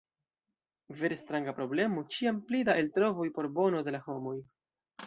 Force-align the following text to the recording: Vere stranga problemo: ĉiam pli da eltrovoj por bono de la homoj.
Vere 1.01 1.17
stranga 1.21 1.53
problemo: 1.59 2.05
ĉiam 2.17 2.41
pli 2.49 2.65
da 2.71 2.77
eltrovoj 2.85 3.31
por 3.39 3.53
bono 3.61 3.89
de 3.91 3.99
la 3.99 4.07
homoj. 4.09 4.37